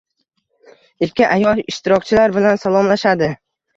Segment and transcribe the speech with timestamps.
[1.07, 3.29] ikki ayol ishtirokchilar bilan salomlashadi.